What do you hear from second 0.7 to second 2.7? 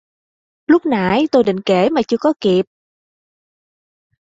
nãy tôi định Kể mà chưa có kịp